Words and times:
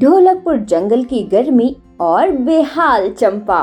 ढोलकपुर 0.00 0.56
जंगल 0.56 1.02
की 1.04 1.22
गर्मी 1.22 1.76
और 2.00 2.30
बेहाल 2.30 3.08
चंपा। 3.10 3.60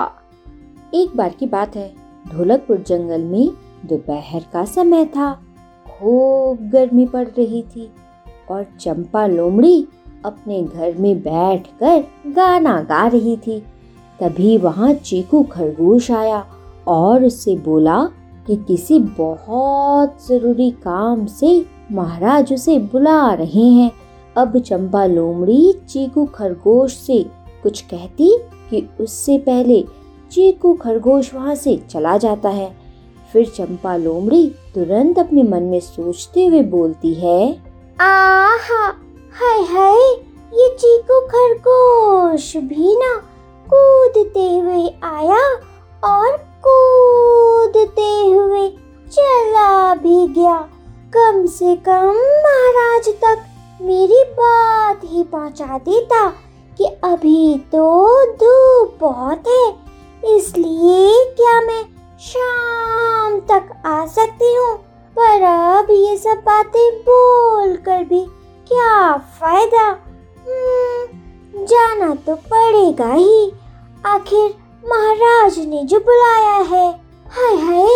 एक 0.94 1.16
बार 1.18 1.30
की 1.30 1.46
बात 1.46 1.76
है, 1.76 1.94
ढोलकपुर 2.32 2.78
जंगल 2.78 3.22
में 3.22 3.50
दोपहर 3.86 4.45
का 4.54 4.64
समय 4.66 5.06
था। 5.06 5.32
खूब 5.90 6.70
गर्मी 6.70 7.06
पड़ 7.06 7.28
रही 7.28 7.62
थी 7.62 7.90
और 8.52 8.66
चंपा 8.80 9.26
लोमड़ी 9.28 9.88
अपने 10.26 10.62
घर 10.64 10.98
में 10.98 11.18
बैठकर 11.20 12.04
गाना 12.32 12.80
गा 12.81 13.08
रही 13.08 13.38
थी। 13.38 13.59
तभी 14.20 14.58
वहाँ 14.58 14.94
चीकू 14.94 15.44
खरगोश 15.44 16.12
आया 16.12 16.45
और 16.88 17.23
उससे 17.23 17.56
बोला 17.56 18.04
कि 18.48 18.56
किसी 18.58 19.00
बहुत 19.00 20.28
ज़रूरी 20.28 20.72
काम 20.84 21.26
से 21.26 21.66
महाराज 21.92 22.54
उसे 22.54 22.80
बुला 22.80 23.34
रहे 23.34 23.70
हैं। 23.72 23.92
अब 24.38 24.57
चंपा 24.59 25.05
लोमड़ी 25.05 25.73
चीकू 25.89 26.25
खरगोश 26.25 26.95
से 26.98 27.23
कुछ 27.63 27.81
कहती 27.81 28.38
कि 28.70 28.88
उससे 28.99 29.38
पहले 29.38 29.81
चीकू 30.31 30.73
खरगोश 30.73 31.33
वहाँ 31.33 31.55
से 31.55 31.75
चला 31.89 32.17
जाता 32.17 32.50
है। 32.50 32.75
फिर 33.33 33.45
चंपा 33.50 33.95
लोमड़ी 33.97 34.47
तुरंत 34.75 35.19
अपने 35.19 35.44
मन 35.44 35.64
में 35.64 35.80
सोचते 35.80 36.45
हुए 36.45 36.61
बोलती 36.64 37.14
है, 37.14 37.42
आहा, 38.00 38.83
हाय 39.39 39.61
हाय, 39.64 40.02
ये 40.53 40.67
चीकू 40.80 41.20
खरगोश 41.27 42.55
भी 42.58 42.95
ना 42.95 43.16
कूदते 43.67 44.47
हुए 44.58 44.88
आया 45.03 45.44
और 46.03 46.38
कूदते 46.67 48.11
हुए 48.25 48.70
चला 49.11 49.95
भी 49.95 50.27
गया। 50.33 50.58
कम 51.14 51.45
से 51.47 51.75
कम 51.86 52.16
महाराज 52.45 53.09
तक 53.23 53.44
मेरी 53.81 54.23
बात 54.23 55.02
ही 55.04 55.23
पहुँचा 55.23 55.78
देता 55.78 56.30
कि 56.78 56.86
अभी 57.04 57.58
तो 57.72 57.86
धूप 58.34 58.98
बहुत 59.02 59.48
है 59.48 60.36
इसलिए 60.36 61.26
क्या 61.38 61.62
मैं 61.62 61.84
शाम 62.20 63.40
तक 63.40 63.82
आ 63.86 64.06
सकती 64.06 64.54
हूँ? 64.56 64.76
पर 65.17 65.42
अब 65.42 65.92
ये 65.92 66.17
सब 66.17 66.42
बातें 66.45 67.02
बोल 67.02 67.76
कर 67.76 68.04
भी 68.04 68.26
क्या 68.67 69.17
फ़ायदा? 69.17 69.88
हम्म, 70.48 71.66
जाना 71.66 72.16
तो 72.16 72.36
पड़ेगा 72.36 73.14
ही। 73.14 73.52
आखिर 74.06 74.54
महाराज 74.89 75.60
ने 75.60 75.84
जो 75.84 76.00
बुलाया 76.00 76.58
है 76.72 76.88
हाय 77.28 77.56
हाय 77.56 77.88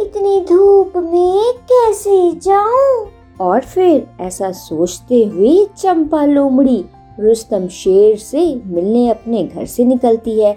इतनी 0.00 0.40
धूप 0.40 0.92
में 0.96 1.52
कैसे 1.72 2.32
जाऊँ? 2.32 3.06
और 3.40 3.60
फिर 3.60 4.06
ऐसा 4.20 4.50
सोचते 4.52 5.24
हुए 5.24 5.64
चंपा 5.78 6.24
लोमड़ी 6.24 6.84
रुस्तम 7.20 7.66
शेर 7.68 8.16
से 8.16 8.44
मिलने 8.66 9.08
अपने 9.08 9.42
घर 9.44 9.66
से 9.66 9.84
निकलती 9.84 10.40
है। 10.40 10.56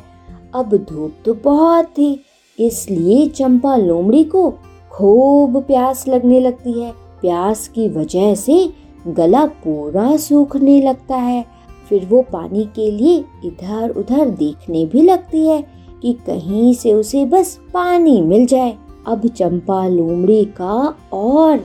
अब 0.55 0.75
धूप 0.89 1.13
तो 1.25 1.33
बहुत 1.33 1.85
थी, 1.87 2.23
इसलिए 2.59 3.27
चंपा 3.27 3.75
लोमड़ी 3.75 4.23
को 4.23 4.49
खूब 4.91 5.61
प्यास 5.63 6.07
लगने 6.07 6.39
लगती 6.39 6.71
है। 6.81 6.91
प्यास 7.21 7.67
की 7.67 7.87
वजह 7.89 8.33
से 8.35 8.69
गला 9.07 9.45
पूरा 9.45 10.15
सूखने 10.17 10.81
लगता 10.81 11.15
है। 11.15 11.45
फिर 11.89 12.05
वो 12.05 12.21
पानी 12.21 12.63
के 12.75 12.89
लिए 12.91 13.17
इधर 13.45 13.89
उधर 13.89 14.29
देखने 14.29 14.85
भी 14.85 15.01
लगती 15.01 15.47
है 15.47 15.61
कि 16.01 16.13
कहीं 16.25 16.73
से 16.73 16.93
उसे 16.93 17.23
बस 17.25 17.57
पानी 17.73 18.21
मिल 18.21 18.45
जाए। 18.45 18.75
अब 19.07 19.27
चंपा 19.27 19.87
लोमड़ी 19.87 20.43
का 20.57 20.95
और 21.13 21.59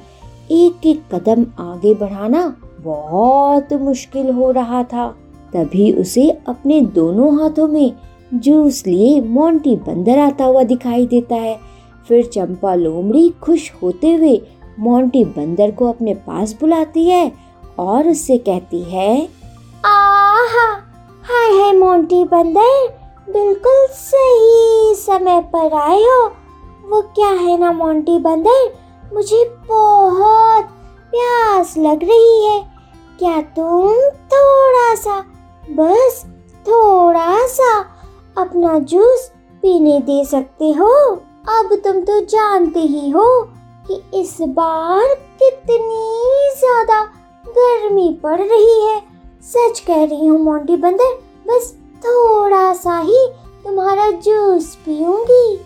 एक 0.52 0.86
एक 0.86 1.02
कदम 1.14 1.44
आगे 1.62 1.94
बढ़ाना 1.94 2.56
बहुत 2.80 3.72
मुश्किल 3.72 4.30
हो 4.30 4.50
रहा 4.50 4.82
था। 4.84 5.08
तभी 5.54 5.92
उसे 5.92 6.30
अपने 6.48 6.80
दोनों 6.80 7.42
हाथों 7.42 7.68
में 7.68 7.92
जूस 8.34 8.82
लिए 8.86 9.20
मोंटी 9.20 9.76
बंदर 9.76 10.18
आता 10.18 10.44
हुआ 10.44 10.62
दिखाई 10.62 11.06
देता 11.06 11.34
है। 11.34 11.58
फिर 12.08 12.24
चंपा 12.24 12.74
लोमड़ी 12.74 13.28
खुश 13.42 13.72
होते 13.82 14.12
हुए 14.14 14.41
मोंटी 14.78 15.24
बंदर 15.24 15.70
को 15.70 15.88
अपने 15.88 16.14
पास 16.14 16.56
बुलाती 16.60 17.04
है 17.08 17.32
और 17.78 18.08
उससे 18.08 18.38
कहती 18.38 18.82
है, 18.82 19.28
आहा! 19.84 20.68
हाय 21.24 21.50
हाय 21.58 21.72
मोंटी 21.72 22.24
बंदर, 22.24 22.88
बिल्कुल 23.30 23.86
सही 23.91 24.94
समय 24.94 25.41
पर 25.41 25.74
आए 25.74 26.02
हो। 26.02 26.26
वो 26.88 27.00
क्या 27.00 27.30
है 27.30 27.58
ना 27.58 27.72
मोंटी 27.72 28.18
बंदर? 28.18 28.81
मुझे 29.12 29.44
बहुत 29.68 30.64
प्यास 31.12 31.74
लग 31.78 32.04
रही 32.04 32.44
है। 32.46 32.60
क्या 33.18 33.40
तुम 33.56 33.92
थोड़ा 34.32 34.94
सा 34.94 35.18
बस 35.70 36.24
थोड़ा 36.66 37.46
सा 37.46 37.78
अपना 38.36 38.78
जूस 38.78 39.30
पीने 39.62 39.98
दे 40.00 40.24
सकते 40.24 40.70
हो? 40.70 40.92
अब 41.50 41.74
तुम 41.84 42.00
तो 42.00 42.20
जानते 42.26 42.80
ही 42.80 43.10
हो 43.10 43.26
कि 43.88 44.02
इस 44.20 44.36
बार 44.50 45.14
कितनी 45.40 46.50
ज़्यादा 46.58 47.02
गर्मी 47.44 48.12
पड़ 48.22 48.40
रही 48.40 48.80
है। 48.80 49.00
सच 49.44 49.80
कह 49.80 50.04
रही 50.04 50.26
हूँ, 50.26 50.38
मोंटी 50.38 50.76
बंदर, 50.76 51.14
बस 51.48 51.72
थोड़ा 52.04 52.72
सा 52.74 52.98
ही 52.98 53.26
तुम्हारा 53.64 54.10
जूस 54.10 54.74
पीऊँगी। 54.84 55.58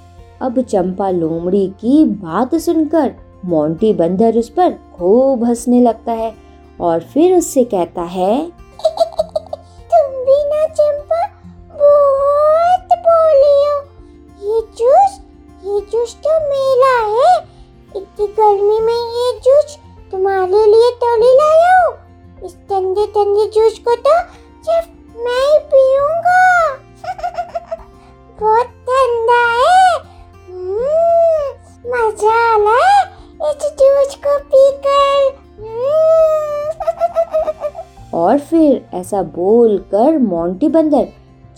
अब 0.42 0.60
चंपा 0.62 1.10
लोमड़ी 1.10 1.66
की 1.80 2.04
बात 2.04 2.54
सुनकर 2.54 3.14
मोंटी 3.46 3.92
बंदर 3.92 4.38
उस 4.38 4.48
पर 4.48 4.70
खूब 4.70 5.44
हंसने 5.44 5.80
लगता 5.80 6.12
है 6.12 6.34
और 6.80 7.00
फिर 7.00 7.36
उससे 7.38 7.64
कहता 7.64 8.02
है 8.02 8.34
तुम 9.92 10.14
भी 10.24 10.38
ना 10.44 10.66
चंपा 10.66 11.20
बहुत 11.72 12.98
बोली 13.06 13.56
हो। 13.64 13.76
ये 14.42 14.60
जूस 14.78 15.20
ये 15.64 15.80
जूस 15.92 16.14
तो 16.26 16.38
मेरा 16.48 16.94
है। 17.06 17.38
इतनी 17.96 18.26
गर्मी 18.26 18.80
में 18.80 18.94
ये 18.94 19.32
जूस 19.40 19.78
तुम्हारे 20.12 20.64
लिए 20.66 20.90
तोड़ी 21.04 21.34
लाया 21.34 21.72
हूँ। 21.78 21.94
इस 22.44 22.54
ठंडे 22.54 23.06
ठंडे 23.06 23.46
जूस 23.50 23.78
को 23.78 23.94
तो 23.96 24.18
सिर्फ़ 24.62 24.88
मैं 25.18 25.42
ही 25.52 25.58
पीऊँगा। 25.72 26.42
बहुत 28.40 28.66
ठंडा 28.88 29.42
है। 29.52 29.98
हम्म, 30.48 31.46
मज़ा 31.86 32.34
आ 32.54 32.56
रहा 32.56 32.86
है। 32.86 33.05
और 38.14 38.38
फिर 38.38 38.86
ऐसा 38.94 39.22
बोलकर 39.22 40.18
मोंटी 40.18 40.68
बंदर 40.68 41.08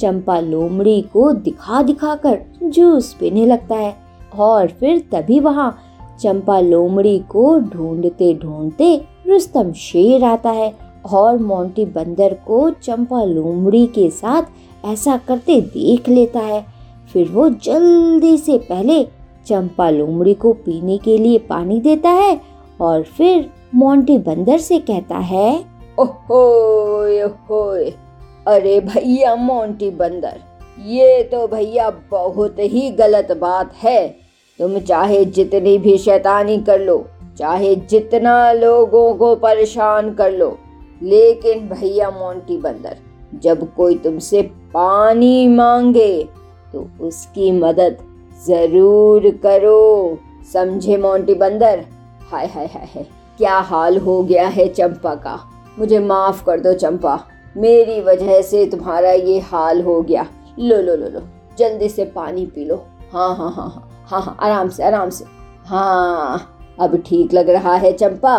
चंपा 0.00 0.40
लोमड़ी 0.40 1.02
को 1.02 1.32
दिखा 1.32 1.82
दिखा 1.82 2.14
कर 2.14 2.38
जूस 2.62 3.16
पीने 3.20 3.46
लगता 3.46 3.74
है। 3.74 3.96
और 4.38 4.66
फिर 4.66 5.08
तभी 5.12 5.40
वहाँ 5.40 5.78
चंपा 6.20 6.60
लोमड़ी 6.60 7.18
को 7.18 7.60
ढूंढते 7.60 8.34
ढूंढते 8.34 9.04
रुस्तम 9.26 9.72
शेर 9.72 10.24
आता 10.24 10.50
है 10.50 10.74
और 11.12 11.38
मोंटी 11.38 11.84
बंदर 11.84 12.34
को 12.34 12.70
चंपा 12.70 13.24
लोमड़ी 13.24 13.86
के 13.86 14.10
साथ 14.10 14.42
ऐसा 14.84 15.16
करते 15.16 15.60
देख 15.60 16.08
लेता 16.08 16.38
है। 16.38 16.66
फिर 17.12 17.28
वो 17.28 17.48
जल्दी 17.48 18.38
से 18.38 18.58
पहले 18.58 19.17
चंपा 19.48 19.88
लोमड़ी 19.90 20.34
को 20.34 20.52
पीने 20.64 20.98
के 20.98 21.16
लिए 21.18 21.38
पानी 21.48 21.80
देता 21.80 22.10
है 22.10 22.40
और 22.80 23.02
फिर 23.16 23.48
मोंटी 23.74 24.18
बंदर 24.18 24.58
से 24.58 24.78
कहता 24.80 25.18
है 25.24 25.52
ओहो 25.98 26.42
ओहो 27.24 27.62
अरे 28.46 28.78
भैया 28.80 29.34
मोंटी 29.36 29.90
बंदर, 29.90 30.36
ये 30.78 31.22
तो 31.22 31.46
भैया 31.46 31.90
बहुत 32.10 32.58
ही 32.58 32.90
गलत 32.90 33.32
बात 33.40 33.74
है। 33.76 34.08
तुम 34.60 34.78
चाहे 34.80 35.24
जितनी 35.24 35.76
भी 35.78 35.96
शैतानी 35.98 36.56
कर 36.58 36.80
लो, 36.80 37.04
चाहे 37.38 37.74
जितना 37.90 38.52
लोगों 38.52 39.12
को 39.14 39.34
परेशान 39.36 40.12
कर 40.14 40.32
लो, 40.32 40.56
लेकिन 41.02 41.68
भैया 41.68 42.10
मोंटी 42.10 42.56
बंदर, 42.56 42.96
जब 43.34 43.74
कोई 43.74 43.94
तुमसे 43.98 44.42
पानी 44.74 45.48
मांगे 45.48 46.22
तो 46.72 46.88
उसकी 47.00 47.50
मदद 47.52 47.98
ज़रूर 48.38 49.30
करो। 49.42 50.18
समझे, 50.52 50.96
मोंटी 50.96 51.34
बंदर? 51.34 51.84
हाय 52.30 52.46
हाय 52.46 52.66
हाय 52.66 52.86
हाय। 52.86 53.06
क्या 53.38 53.58
हाल 53.60 53.98
हो 53.98 54.22
गया 54.22 54.46
है 54.48 54.66
चंपा 54.68 55.14
का? 55.14 55.38
मुझे 55.78 55.98
माफ़ 55.98 56.44
कर 56.44 56.60
दो 56.60 56.72
चंपा। 56.74 57.18
मेरी 57.56 58.00
वजह 58.00 58.40
से 58.42 58.64
तुम्हारा 58.66 59.10
ये 59.10 59.38
हाल 59.42 59.82
हो 59.82 60.00
गया। 60.02 60.26
लो 60.58 60.80
लो 60.82 60.94
लो 60.96 61.08
लो। 61.08 61.20
जल्दी 61.58 61.88
से 61.88 62.04
पानी 62.06 62.46
पी 62.46 62.64
लो। 62.64 62.76
हाँ 63.12 63.34
हाँ 63.36 63.50
हाँ 63.52 63.68
हाँ। 63.68 64.06
हाँ 64.08 64.20
हाँ 64.22 64.36
आराम 64.40 64.68
से 64.68 64.82
आराम 64.82 65.10
से। 65.10 65.24
हाँ 65.66 66.76
अब 66.80 66.96
ठीक 67.06 67.34
लग 67.34 67.50
रहा 67.50 67.74
है 67.74 67.92
चंपा? 67.92 68.36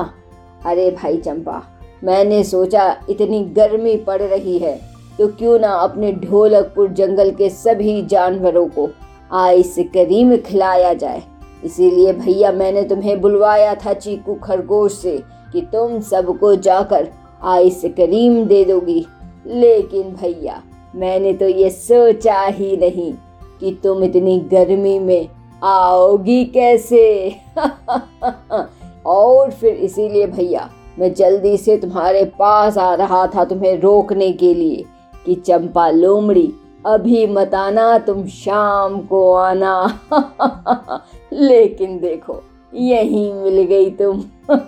अरे 0.66 0.90
भाई 0.92 1.18
चंपा, 1.18 1.62
मैंने 2.04 2.44
सोचा 2.44 2.86
इतनी 3.10 3.44
गर्मी 3.56 3.96
पड़ 3.98 4.22
रही 4.22 4.58
है 4.58 4.80
तो 5.18 5.28
क्यों 5.30 5.58
ना 5.60 5.74
अपने 5.74 6.12
ढोलकपुर 6.14 6.88
जंगल 6.90 7.32
के 7.32 7.50
सभी 7.50 8.02
जानवरों 8.06 8.68
को 8.68 8.88
आइस 9.34 9.76
करीम 9.80 10.38
खिलाया 10.38 10.94
जाए। 10.94 11.24
इसीलिए 11.64 12.14
भैया, 12.14 12.52
मैंने 12.52 12.84
तुम्हें 12.84 13.22
बुलवाया 13.22 13.76
था 13.76 13.94
चीकू 13.94 14.36
खरगोश 14.36 14.94
से 14.94 15.24
कि 15.54 15.62
तुम 15.62 16.00
सबको 16.00 16.56
जाकर 16.56 17.10
आइस 17.44 17.82
करीम 17.86 18.46
दे 18.46 18.66
दोगी। 18.66 19.06
लेकिन 19.48 20.04
भैया, 20.04 20.64
मैंने 20.96 21.34
तो 21.34 21.48
ये 21.48 21.70
सोचा 21.70 22.42
ही 22.42 22.78
नहीं 22.78 23.14
कि 23.60 23.80
तुम 23.84 24.04
इतनी 24.04 24.40
गर्मी 24.40 25.00
में 25.00 25.30
आओगी 25.64 26.46
कैसे? 26.46 27.36
और 29.06 29.52
फिर 29.52 29.74
इसीलिए 29.74 30.28
भैया, 30.28 30.70
मैं 31.00 31.14
जल्दी 31.14 31.58
से 31.58 31.78
तुम्हारे 31.78 32.26
पास 32.26 32.78
आ 32.78 32.94
रहा 32.94 33.28
था 33.28 33.46
तुम्हें 33.46 33.80
रोकने 33.80 34.32
के 34.32 34.54
लिए 34.54 34.86
कि 35.26 35.36
चंपा 35.36 35.90
लोमड़ी 35.90 36.54
अभी 36.86 37.28
मत 37.28 37.54
आना, 37.54 37.98
तुम 37.98 38.28
शाम 38.28 39.00
को 39.02 39.34
आना। 39.34 40.00
लेकिन 41.34 42.00
देखो, 42.00 42.44
यहीं 42.74 43.34
मिल 43.34 43.64
गई 43.64 43.90
तुम। 43.90 44.24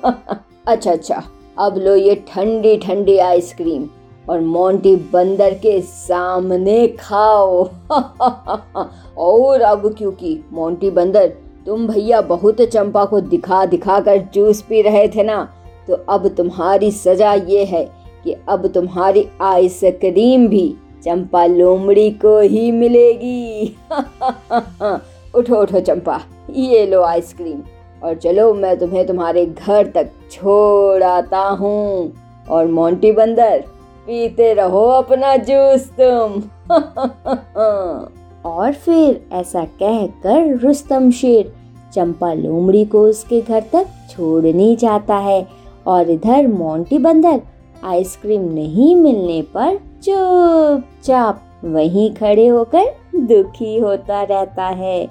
अच्छा 0.68 0.92
अच्छा 0.92 1.24
अब 1.60 1.78
लो 1.78 1.96
ये 1.96 2.16
ठंडी 2.28 2.78
ठंडी 2.78 3.18
आइसक्रीम 3.18 3.88
और 4.30 4.40
मोंटी 4.40 4.96
बंदर 4.96 5.54
के 5.54 5.82
सामने 5.82 6.88
खाओ। 6.88 7.70
और 9.18 9.62
अब 9.62 9.96
क्योंकि 9.98 10.44
मोंटी 10.52 10.90
बंदर, 10.90 11.28
तुम 11.66 11.88
भैया 11.88 12.22
बहुत 12.22 12.62
चंपा 12.62 13.06
को 13.06 13.22
दिखा 13.22 13.66
दिखा 13.66 14.00
कर 14.00 14.18
जूस 14.34 14.62
पी 14.62 14.82
रहे 14.82 15.08
थे 15.08 15.24
ना 15.24 15.44
तो 15.88 15.94
अब 15.94 16.28
तुम्हारी 16.28 16.92
सजा 16.92 17.34
ये 17.34 17.64
है 17.66 17.84
कि 18.24 18.36
अब 18.50 18.68
तुम्हारी 18.68 19.28
आइसक्रीम 19.42 20.48
भी 20.48 20.76
चंपा 21.04 21.46
लोमड़ी 21.46 22.12
को 22.12 22.40
ही 22.40 22.72
मिलेगी। 22.72 23.76
उठो 25.36 25.56
उठो 25.56 25.80
चंपा, 25.80 26.22
ये 26.50 26.86
लो 26.86 27.02
आइसक्रीम। 27.02 27.60
और 28.04 28.16
चलो, 28.16 28.54
मैं 28.54 28.80
तुम्हें 28.80 29.08
तुम्हारे 29.08 29.46
घर 29.46 29.88
तक 29.88 30.10
छोड़ 30.32 31.04
आता 31.04 31.40
हूँ। 31.40 32.14
और 32.50 32.66
मोंटी 32.66 33.12
बंदर, 33.12 33.64
पीते 34.08 34.54
रहो 34.54 34.86
अपना 34.86 35.36
जूस 35.36 35.92
तुम। 36.00 36.42
और 38.52 38.74
फिर 38.74 39.26
ऐसा 39.34 39.64
कह 39.64 40.08
कर 40.08 40.58
रुस्तम 40.58 41.12
शेर 41.12 41.54
चंपा 41.94 42.34
लोमड़ी 42.34 42.86
को 42.86 43.02
उसके 43.02 43.42
घर 43.42 43.64
तक 43.74 43.88
छोड़ने 44.10 44.76
जाता 44.76 45.16
है। 45.16 45.48
और 45.88 46.10
इधर 46.10 46.48
मोंटी 46.48 46.98
बंदर 46.98 47.42
आइसक्रीम 47.84 48.42
नहीं 48.54 48.96
मिलने 48.96 49.42
पर 49.56 49.78
चुपचाप 50.04 51.42
वहीं 51.66 52.10
खड़े 52.14 52.48
होकर 52.48 52.86
दुखी 53.18 53.78
होता 53.80 54.22
रहता 54.24 54.68
है। 54.68 55.06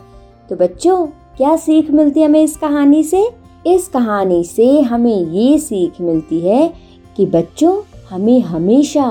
तो 0.50 0.56
बच्चों, 0.56 1.06
क्या 1.37 1.56
सीख 1.56 1.90
मिलती 1.90 2.20
है 2.20 2.26
हमें 2.26 2.43
इस 2.43 2.56
कहानी 2.56 3.02
से? 3.05 3.28
इस 3.67 3.88
कहानी 3.88 4.43
से 4.44 4.81
हमें 4.81 5.17
ये 5.17 5.58
सीख 5.58 6.00
मिलती 6.00 6.40
है 6.40 6.72
कि 7.17 7.26
बच्चों, 7.26 7.76
हमें 8.11 8.40
हमेशा 8.40 9.08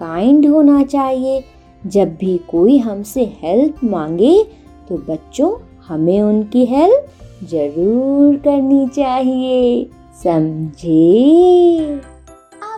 काइंड 0.00 0.46
होना 0.46 0.82
चाहिए। 0.82 1.42
जब 1.82 2.14
भी 2.16 2.36
कोई 2.50 2.78
हमसे 2.78 3.24
हेल्प 3.42 3.84
मांगे 3.84 4.42
तो 4.88 4.96
बच्चों, 5.08 5.52
हमें 5.88 6.22
उनकी 6.22 6.64
हेल्प 6.66 7.06
ज़रूर 7.44 8.36
करनी 8.36 8.86
चाहिए। 8.88 9.84
समझे? 10.24 12.11